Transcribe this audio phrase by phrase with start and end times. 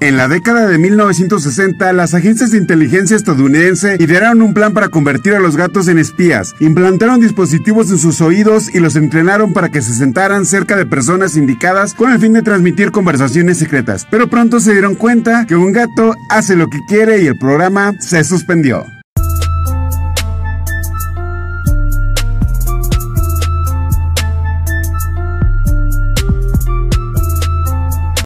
[0.00, 5.34] En la década de 1960, las agencias de inteligencia estadounidense idearon un plan para convertir
[5.34, 6.54] a los gatos en espías.
[6.60, 11.36] Implantaron dispositivos en sus oídos y los entrenaron para que se sentaran cerca de personas
[11.36, 14.06] indicadas con el fin de transmitir conversaciones secretas.
[14.08, 17.94] Pero pronto se dieron cuenta que un gato hace lo que quiere y el programa
[17.98, 18.97] se suspendió.